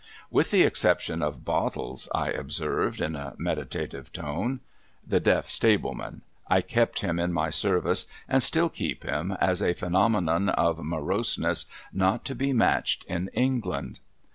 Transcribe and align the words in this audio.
'With 0.31 0.49
the 0.49 0.63
exception 0.63 1.21
of 1.21 1.45
Bottles,' 1.45 2.09
I 2.15 2.29
observed, 2.31 3.01
in 3.01 3.15
a 3.15 3.35
meditative 3.37 4.11
tone. 4.11 4.61
(The 5.05 5.19
deaf 5.19 5.47
stable 5.51 5.93
man. 5.93 6.23
I 6.47 6.61
kept 6.61 7.01
him 7.01 7.19
in 7.19 7.31
my 7.31 7.51
service, 7.51 8.07
and 8.27 8.41
still 8.41 8.67
keep 8.69 9.03
him, 9.03 9.33
as 9.39 9.61
a 9.61 9.75
phenomenon 9.75 10.49
of 10.49 10.79
moroseness 10.83 11.67
not 11.93 12.25
to 12.25 12.33
be 12.33 12.51
matched 12.51 13.03
in 13.03 13.27
England.) 13.35 13.99